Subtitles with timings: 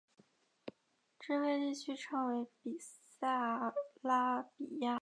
[1.19, 4.99] 这块地区称为比萨拉比亚。